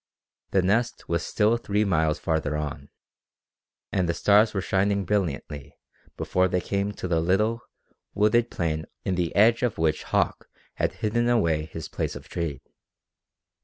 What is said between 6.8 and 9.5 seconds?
to the little, wooded plain in the